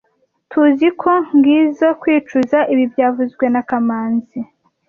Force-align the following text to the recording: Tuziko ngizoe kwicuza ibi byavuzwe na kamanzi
Tuziko 0.51 1.09
ngizoe 1.37 1.93
kwicuza 2.01 2.57
ibi 2.73 2.83
byavuzwe 2.93 3.45
na 3.53 3.61
kamanzi 3.69 4.39